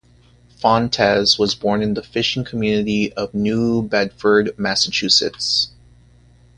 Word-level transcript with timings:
Fontes 0.59 1.37
was 1.37 1.53
born 1.53 1.83
in 1.83 1.93
the 1.93 2.01
fishing 2.01 2.43
community 2.43 3.13
of 3.13 3.35
New 3.35 3.83
Bedford, 3.83 4.57
Massachusetts. 4.57 5.73